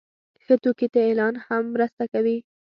[0.43, 2.37] ښه توکي ته اعلان هم مرسته کوي.